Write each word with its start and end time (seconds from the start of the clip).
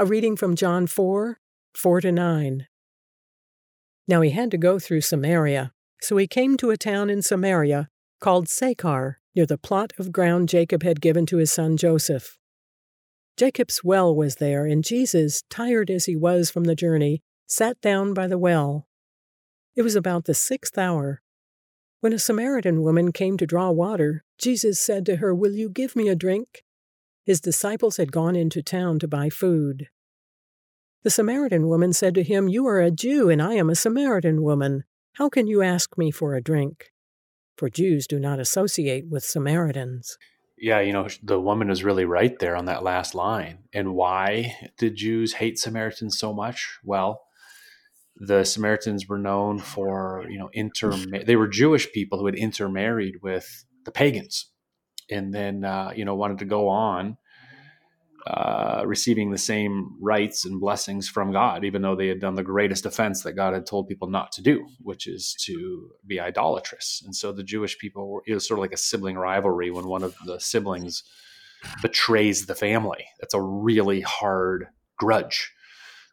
A 0.00 0.06
reading 0.06 0.34
from 0.34 0.56
John 0.56 0.86
4 0.86 1.38
4 1.74 2.00
to 2.00 2.10
9. 2.10 2.66
Now 4.08 4.22
he 4.22 4.30
had 4.30 4.50
to 4.50 4.56
go 4.56 4.78
through 4.78 5.02
Samaria, 5.02 5.74
so 6.00 6.16
he 6.16 6.26
came 6.26 6.56
to 6.56 6.70
a 6.70 6.78
town 6.78 7.10
in 7.10 7.20
Samaria 7.20 7.90
called 8.18 8.48
Sychar, 8.48 9.18
near 9.36 9.44
the 9.44 9.58
plot 9.58 9.92
of 9.98 10.10
ground 10.10 10.48
Jacob 10.48 10.82
had 10.82 11.02
given 11.02 11.26
to 11.26 11.36
his 11.36 11.52
son 11.52 11.76
Joseph. 11.76 12.38
Jacob's 13.36 13.84
well 13.84 14.16
was 14.16 14.36
there, 14.36 14.64
and 14.64 14.82
Jesus, 14.82 15.42
tired 15.50 15.90
as 15.90 16.06
he 16.06 16.16
was 16.16 16.50
from 16.50 16.64
the 16.64 16.74
journey, 16.74 17.20
sat 17.46 17.78
down 17.82 18.14
by 18.14 18.26
the 18.26 18.38
well. 18.38 18.86
It 19.76 19.82
was 19.82 19.96
about 19.96 20.24
the 20.24 20.32
sixth 20.32 20.78
hour. 20.78 21.20
When 22.00 22.14
a 22.14 22.18
Samaritan 22.18 22.80
woman 22.80 23.12
came 23.12 23.36
to 23.36 23.46
draw 23.46 23.70
water, 23.70 24.24
Jesus 24.38 24.80
said 24.80 25.04
to 25.04 25.16
her, 25.16 25.34
Will 25.34 25.52
you 25.52 25.68
give 25.68 25.94
me 25.94 26.08
a 26.08 26.16
drink? 26.16 26.64
His 27.24 27.40
disciples 27.40 27.96
had 27.96 28.12
gone 28.12 28.36
into 28.36 28.62
town 28.62 28.98
to 29.00 29.08
buy 29.08 29.28
food. 29.28 29.88
The 31.02 31.10
Samaritan 31.10 31.66
woman 31.66 31.92
said 31.92 32.14
to 32.14 32.22
him, 32.22 32.48
You 32.48 32.66
are 32.66 32.80
a 32.80 32.90
Jew, 32.90 33.30
and 33.30 33.40
I 33.40 33.54
am 33.54 33.70
a 33.70 33.74
Samaritan 33.74 34.42
woman. 34.42 34.84
How 35.14 35.28
can 35.28 35.46
you 35.46 35.62
ask 35.62 35.96
me 35.96 36.10
for 36.10 36.34
a 36.34 36.42
drink? 36.42 36.92
For 37.56 37.70
Jews 37.70 38.06
do 38.06 38.18
not 38.18 38.40
associate 38.40 39.08
with 39.08 39.24
Samaritans. 39.24 40.18
Yeah, 40.58 40.80
you 40.80 40.92
know, 40.92 41.08
the 41.22 41.40
woman 41.40 41.70
is 41.70 41.84
really 41.84 42.04
right 42.04 42.38
there 42.38 42.54
on 42.54 42.66
that 42.66 42.82
last 42.82 43.14
line. 43.14 43.60
And 43.72 43.94
why 43.94 44.54
did 44.78 44.96
Jews 44.96 45.34
hate 45.34 45.58
Samaritans 45.58 46.18
so 46.18 46.34
much? 46.34 46.78
Well, 46.84 47.22
the 48.16 48.44
Samaritans 48.44 49.08
were 49.08 49.18
known 49.18 49.58
for, 49.58 50.26
you 50.28 50.38
know, 50.38 50.50
inter 50.52 50.92
they 50.92 51.36
were 51.36 51.48
Jewish 51.48 51.90
people 51.92 52.18
who 52.18 52.26
had 52.26 52.34
intermarried 52.34 53.22
with 53.22 53.64
the 53.86 53.90
pagans 53.90 54.49
and 55.10 55.34
then 55.34 55.64
uh, 55.64 55.92
you 55.94 56.04
know 56.04 56.14
wanted 56.14 56.38
to 56.38 56.44
go 56.44 56.68
on 56.68 57.16
uh, 58.26 58.82
receiving 58.84 59.30
the 59.30 59.38
same 59.38 59.96
rights 60.00 60.44
and 60.44 60.60
blessings 60.60 61.08
from 61.08 61.32
God, 61.32 61.64
even 61.64 61.80
though 61.80 61.96
they 61.96 62.08
had 62.08 62.20
done 62.20 62.34
the 62.34 62.42
greatest 62.42 62.84
offense 62.84 63.22
that 63.22 63.32
God 63.32 63.54
had 63.54 63.64
told 63.64 63.88
people 63.88 64.10
not 64.10 64.30
to 64.32 64.42
do, 64.42 64.66
which 64.82 65.06
is 65.06 65.34
to 65.46 65.90
be 66.06 66.20
idolatrous. 66.20 67.02
And 67.04 67.16
so 67.16 67.32
the 67.32 67.42
Jewish 67.42 67.78
people 67.78 68.10
were, 68.10 68.22
it 68.26 68.34
was 68.34 68.46
sort 68.46 68.58
of 68.58 68.62
like 68.62 68.74
a 68.74 68.78
sibling 68.78 69.16
rivalry 69.16 69.70
when 69.70 69.86
one 69.86 70.02
of 70.02 70.14
the 70.26 70.38
siblings 70.38 71.02
betrays 71.80 72.46
the 72.46 72.54
family. 72.54 73.06
That's 73.20 73.34
a 73.34 73.40
really 73.40 74.02
hard 74.02 74.66
grudge 74.98 75.50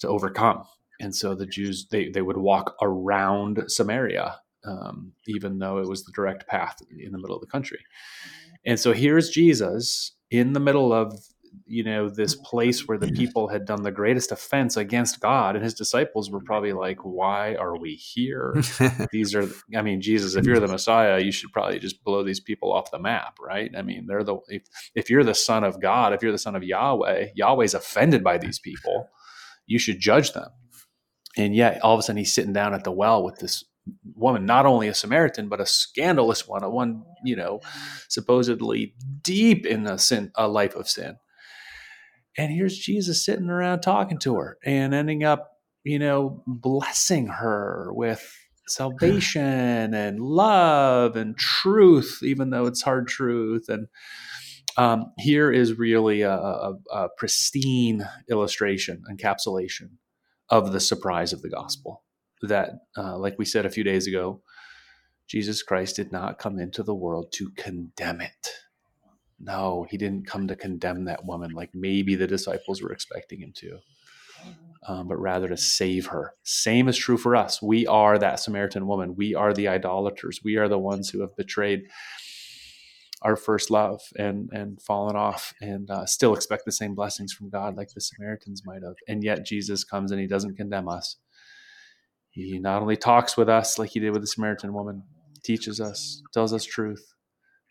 to 0.00 0.08
overcome. 0.08 0.64
And 1.00 1.14
so 1.14 1.34
the 1.34 1.46
Jews, 1.46 1.86
they, 1.90 2.08
they 2.08 2.22
would 2.22 2.36
walk 2.36 2.74
around 2.82 3.62
Samaria, 3.68 4.40
um, 4.64 5.12
even 5.26 5.58
though 5.58 5.78
it 5.78 5.88
was 5.88 6.04
the 6.04 6.12
direct 6.12 6.46
path 6.46 6.78
in 6.90 7.12
the 7.12 7.18
middle 7.18 7.36
of 7.36 7.40
the 7.40 7.46
country. 7.46 7.78
Mm-hmm. 7.78 8.54
And 8.66 8.80
so 8.80 8.92
here's 8.92 9.30
Jesus 9.30 10.12
in 10.30 10.52
the 10.52 10.60
middle 10.60 10.92
of 10.92 11.14
you 11.66 11.84
know 11.84 12.08
this 12.08 12.34
mm-hmm. 12.34 12.44
place 12.44 12.88
where 12.88 12.98
the 12.98 13.10
people 13.12 13.48
had 13.48 13.66
done 13.66 13.82
the 13.82 13.90
greatest 13.90 14.32
offense 14.32 14.76
against 14.76 15.20
God 15.20 15.54
and 15.54 15.62
his 15.62 15.74
disciples 15.74 16.30
were 16.30 16.40
probably 16.40 16.70
mm-hmm. 16.70 16.78
like 16.78 16.98
why 17.00 17.54
are 17.56 17.76
we 17.78 17.94
here? 17.94 18.54
These 19.12 19.34
are 19.34 19.48
I 19.76 19.82
mean 19.82 20.00
Jesus 20.00 20.34
if 20.34 20.46
you're 20.46 20.60
the 20.60 20.68
Messiah 20.68 21.20
you 21.20 21.32
should 21.32 21.52
probably 21.52 21.78
just 21.78 22.02
blow 22.04 22.22
these 22.22 22.40
people 22.40 22.72
off 22.72 22.90
the 22.90 22.98
map 22.98 23.36
right? 23.40 23.70
I 23.76 23.82
mean 23.82 24.06
they're 24.06 24.24
the 24.24 24.38
if, 24.48 24.62
if 24.94 25.10
you're 25.10 25.24
the 25.24 25.34
son 25.34 25.64
of 25.64 25.80
God 25.80 26.14
if 26.14 26.22
you're 26.22 26.32
the 26.32 26.38
son 26.38 26.56
of 26.56 26.62
Yahweh 26.62 27.28
Yahweh's 27.34 27.74
offended 27.74 28.24
by 28.24 28.38
these 28.38 28.58
people 28.58 29.08
you 29.66 29.78
should 29.78 30.00
judge 30.00 30.32
them. 30.32 30.48
And 31.36 31.54
yet 31.54 31.80
all 31.82 31.94
of 31.94 32.00
a 32.00 32.02
sudden 32.02 32.18
he's 32.18 32.34
sitting 32.34 32.52
down 32.52 32.74
at 32.74 32.84
the 32.84 32.92
well 32.92 33.22
with 33.22 33.38
this 33.38 33.64
woman, 34.22 34.46
not 34.46 34.66
only 34.66 34.88
a 34.88 34.94
Samaritan, 34.94 35.48
but 35.48 35.60
a 35.60 35.66
scandalous 35.66 36.46
one, 36.46 36.62
a 36.62 36.70
one, 36.70 37.04
you 37.24 37.36
know, 37.36 37.60
supposedly 38.08 38.94
deep 39.22 39.66
in 39.66 39.86
a 39.86 39.98
sin, 39.98 40.32
a 40.36 40.48
life 40.48 40.74
of 40.74 40.88
sin. 40.88 41.16
And 42.38 42.50
here's 42.52 42.78
Jesus 42.78 43.24
sitting 43.24 43.50
around 43.50 43.80
talking 43.80 44.18
to 44.20 44.36
her 44.36 44.58
and 44.64 44.94
ending 44.94 45.24
up, 45.24 45.58
you 45.84 45.98
know, 45.98 46.42
blessing 46.46 47.26
her 47.26 47.90
with 47.92 48.34
salvation 48.66 49.42
and 49.94 50.20
love 50.20 51.16
and 51.16 51.36
truth, 51.36 52.20
even 52.22 52.50
though 52.50 52.66
it's 52.66 52.82
hard 52.82 53.08
truth. 53.08 53.68
And 53.68 53.88
um, 54.76 55.12
here 55.18 55.52
is 55.52 55.78
really 55.78 56.22
a, 56.22 56.32
a, 56.32 56.74
a 56.90 57.08
pristine 57.18 58.08
illustration, 58.30 59.02
encapsulation 59.10 59.96
of 60.48 60.72
the 60.72 60.80
surprise 60.80 61.32
of 61.32 61.42
the 61.42 61.50
gospel 61.50 62.02
that, 62.48 62.70
uh, 62.96 63.18
like 63.18 63.38
we 63.38 63.44
said 63.44 63.66
a 63.66 63.70
few 63.70 63.84
days 63.84 64.06
ago, 64.06 64.42
Jesus 65.28 65.62
Christ 65.62 65.96
did 65.96 66.12
not 66.12 66.38
come 66.38 66.58
into 66.58 66.82
the 66.82 66.94
world 66.94 67.32
to 67.34 67.50
condemn 67.56 68.20
it. 68.20 68.48
No, 69.40 69.86
he 69.90 69.96
didn't 69.96 70.26
come 70.26 70.46
to 70.48 70.56
condemn 70.56 71.04
that 71.06 71.24
woman 71.24 71.50
like 71.50 71.70
maybe 71.74 72.14
the 72.14 72.26
disciples 72.26 72.80
were 72.80 72.92
expecting 72.92 73.40
him 73.40 73.52
to, 73.56 73.78
um, 74.86 75.08
but 75.08 75.16
rather 75.16 75.48
to 75.48 75.56
save 75.56 76.06
her. 76.06 76.34
Same 76.44 76.88
is 76.88 76.96
true 76.96 77.16
for 77.16 77.34
us. 77.34 77.60
We 77.60 77.86
are 77.86 78.18
that 78.18 78.40
Samaritan 78.40 78.86
woman. 78.86 79.16
We 79.16 79.34
are 79.34 79.52
the 79.52 79.68
idolaters. 79.68 80.40
We 80.44 80.56
are 80.56 80.68
the 80.68 80.78
ones 80.78 81.10
who 81.10 81.22
have 81.22 81.36
betrayed 81.36 81.82
our 83.22 83.36
first 83.36 83.70
love 83.70 84.00
and 84.18 84.50
and 84.52 84.82
fallen 84.82 85.16
off 85.16 85.54
and 85.60 85.90
uh, 85.90 86.06
still 86.06 86.34
expect 86.34 86.64
the 86.64 86.72
same 86.72 86.94
blessings 86.94 87.32
from 87.32 87.50
God 87.50 87.76
like 87.76 87.88
the 87.94 88.00
Samaritans 88.00 88.62
might 88.64 88.82
have. 88.82 88.94
And 89.08 89.24
yet 89.24 89.46
Jesus 89.46 89.84
comes 89.84 90.10
and 90.10 90.20
he 90.20 90.26
doesn't 90.26 90.56
condemn 90.56 90.88
us. 90.88 91.16
He 92.32 92.58
not 92.58 92.80
only 92.80 92.96
talks 92.96 93.36
with 93.36 93.48
us 93.48 93.78
like 93.78 93.90
he 93.90 94.00
did 94.00 94.10
with 94.10 94.22
the 94.22 94.26
Samaritan 94.26 94.72
woman, 94.72 95.04
teaches 95.44 95.80
us, 95.80 96.22
tells 96.32 96.52
us 96.52 96.64
truth, 96.64 97.14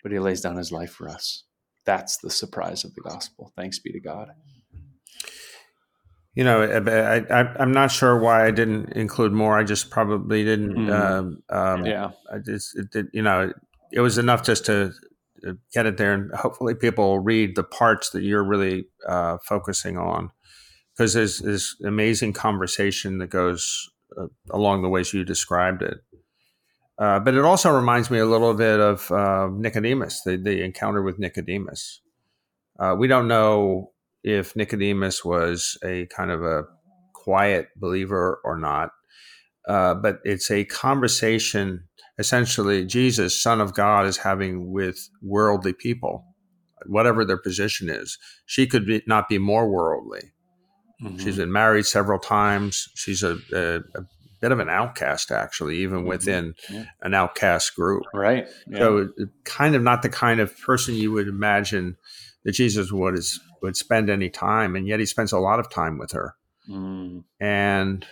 but 0.03 0.11
he 0.11 0.19
lays 0.19 0.41
down 0.41 0.57
his 0.57 0.71
life 0.71 0.91
for 0.91 1.09
us. 1.09 1.43
That's 1.85 2.17
the 2.17 2.29
surprise 2.29 2.83
of 2.83 2.93
the 2.93 3.01
gospel. 3.01 3.51
Thanks 3.55 3.79
be 3.79 3.91
to 3.91 3.99
God. 3.99 4.29
You 6.35 6.43
know, 6.43 6.61
I, 6.61 7.61
am 7.61 7.71
not 7.71 7.91
sure 7.91 8.17
why 8.19 8.45
I 8.45 8.51
didn't 8.51 8.93
include 8.93 9.33
more. 9.33 9.57
I 9.57 9.63
just 9.63 9.89
probably 9.89 10.45
didn't. 10.45 10.75
Mm. 10.75 10.91
Um, 10.91 11.43
um, 11.49 11.85
yeah, 11.85 12.11
I 12.31 12.37
just, 12.37 12.77
it, 12.77 12.95
it, 12.95 13.07
you 13.13 13.21
know, 13.21 13.51
it 13.91 13.99
was 13.99 14.17
enough 14.17 14.43
just 14.43 14.65
to 14.67 14.93
get 15.73 15.87
it 15.87 15.97
there, 15.97 16.13
and 16.13 16.31
hopefully 16.33 16.75
people 16.75 17.19
read 17.19 17.55
the 17.55 17.63
parts 17.63 18.11
that 18.11 18.21
you're 18.21 18.43
really 18.43 18.85
uh, 19.09 19.39
focusing 19.43 19.97
on, 19.97 20.31
because 20.95 21.13
there's 21.13 21.39
this 21.39 21.75
amazing 21.83 22.31
conversation 22.31 23.17
that 23.17 23.31
goes 23.31 23.89
uh, 24.19 24.27
along 24.51 24.81
the 24.81 24.89
ways 24.89 25.13
you 25.13 25.23
described 25.23 25.81
it. 25.81 25.97
Uh, 26.97 27.19
but 27.19 27.33
it 27.33 27.43
also 27.43 27.71
reminds 27.71 28.11
me 28.11 28.19
a 28.19 28.25
little 28.25 28.53
bit 28.53 28.79
of 28.79 29.11
uh, 29.11 29.47
Nicodemus, 29.51 30.21
the, 30.23 30.37
the, 30.37 30.63
encounter 30.63 31.01
with 31.01 31.17
Nicodemus. 31.17 32.01
Uh, 32.79 32.95
we 32.97 33.07
don't 33.07 33.27
know 33.27 33.91
if 34.23 34.55
Nicodemus 34.55 35.25
was 35.25 35.77
a 35.83 36.05
kind 36.07 36.29
of 36.29 36.43
a 36.43 36.63
quiet 37.15 37.69
believer 37.75 38.39
or 38.43 38.57
not, 38.57 38.91
uh, 39.67 39.95
but 39.95 40.19
it's 40.23 40.51
a 40.51 40.65
conversation 40.65 41.87
essentially 42.21 42.85
Jesus, 42.85 43.41
Son 43.41 43.59
of 43.59 43.73
God, 43.73 44.05
is 44.05 44.17
having 44.17 44.71
with 44.71 45.09
worldly 45.21 45.73
people, 45.73 46.23
whatever 46.85 47.25
their 47.25 47.37
position 47.37 47.89
is. 47.89 48.17
She 48.45 48.67
could 48.67 48.85
be, 48.85 49.01
not 49.07 49.27
be 49.27 49.39
more 49.39 49.67
worldly. 49.69 50.33
Mm-hmm. 51.01 51.17
She's 51.17 51.37
been 51.37 51.51
married 51.51 51.85
several 51.85 52.19
times. 52.19 52.89
She's 52.95 53.23
a, 53.23 53.37
a, 53.51 53.77
a, 53.99 54.05
bit 54.39 54.51
of 54.51 54.59
an 54.59 54.69
outcast, 54.69 55.31
actually, 55.31 55.77
even 55.77 55.99
mm-hmm. 55.99 56.07
within 56.07 56.55
yeah. 56.69 56.85
an 57.01 57.13
outcast 57.13 57.75
group. 57.75 58.03
Right. 58.13 58.47
Yeah. 58.67 58.79
So, 58.79 59.09
kind 59.43 59.75
of 59.75 59.83
not 59.83 60.01
the 60.01 60.09
kind 60.09 60.39
of 60.39 60.57
person 60.61 60.95
you 60.95 61.11
would 61.11 61.27
imagine 61.27 61.97
that 62.43 62.53
Jesus 62.53 62.91
would 62.91 63.15
is, 63.15 63.39
would 63.61 63.75
spend 63.75 64.09
any 64.09 64.29
time, 64.29 64.75
and 64.75 64.87
yet 64.87 64.99
he 64.99 65.05
spends 65.05 65.31
a 65.31 65.39
lot 65.39 65.59
of 65.59 65.69
time 65.69 65.97
with 65.97 66.11
her. 66.11 66.35
Mm. 66.67 67.23
And 67.39 68.05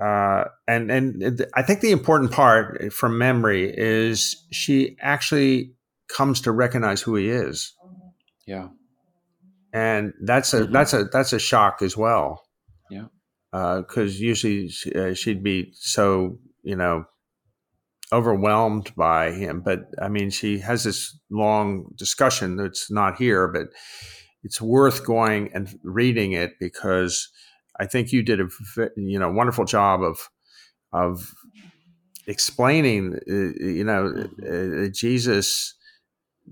uh, 0.00 0.44
and 0.66 0.90
and 0.90 1.46
I 1.54 1.62
think 1.62 1.80
the 1.80 1.92
important 1.92 2.32
part 2.32 2.92
from 2.92 3.18
memory 3.18 3.72
is 3.72 4.44
she 4.50 4.96
actually 5.00 5.74
comes 6.08 6.40
to 6.42 6.52
recognize 6.52 7.02
who 7.02 7.14
he 7.14 7.28
is. 7.28 7.72
Yeah 8.46 8.68
and 9.72 10.12
that's 10.22 10.54
a 10.54 10.62
mm-hmm. 10.62 10.72
that's 10.72 10.92
a 10.92 11.04
that's 11.04 11.32
a 11.32 11.38
shock 11.38 11.82
as 11.82 11.96
well. 11.96 12.42
Yeah, 12.90 13.06
because 13.52 14.16
uh, 14.16 14.24
usually 14.24 14.68
she, 14.68 14.92
uh, 14.92 15.14
she'd 15.14 15.42
be 15.42 15.72
so 15.74 16.38
you 16.62 16.76
know 16.76 17.04
overwhelmed 18.12 18.92
by 18.96 19.32
him. 19.32 19.60
But 19.60 19.80
I 20.00 20.08
mean, 20.08 20.30
she 20.30 20.58
has 20.58 20.84
this 20.84 21.18
long 21.30 21.92
discussion 21.96 22.56
that's 22.56 22.90
not 22.90 23.16
here, 23.16 23.48
but 23.48 23.68
it's 24.42 24.60
worth 24.60 25.04
going 25.04 25.50
and 25.54 25.78
reading 25.84 26.32
it 26.32 26.52
because 26.58 27.28
I 27.78 27.86
think 27.86 28.12
you 28.12 28.22
did 28.22 28.40
a 28.40 28.48
you 28.96 29.18
know 29.18 29.30
wonderful 29.30 29.64
job 29.64 30.02
of 30.02 30.28
of 30.92 31.32
explaining. 32.26 33.14
Uh, 33.28 33.64
you 33.64 33.84
know, 33.84 34.12
mm-hmm. 34.12 34.86
uh, 34.86 34.88
Jesus 34.92 35.74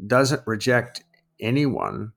doesn't 0.06 0.42
reject 0.46 1.02
anyone 1.40 2.12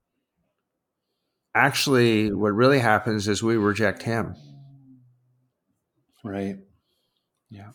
actually 1.56 2.32
what 2.32 2.54
really 2.54 2.80
happens 2.80 3.28
is 3.28 3.44
we 3.44 3.58
reject 3.58 4.04
him. 4.04 4.36
Right. 6.24 6.58
Yeah 7.50 7.72